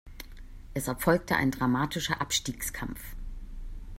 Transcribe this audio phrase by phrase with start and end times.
[0.73, 3.15] Es folgte ein dramatischer Abstiegskampf.